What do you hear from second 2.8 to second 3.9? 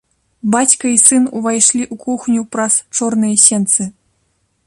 чорныя сенцы.